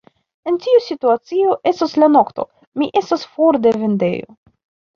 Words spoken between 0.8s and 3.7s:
situacio, estus la nokto, mi estus for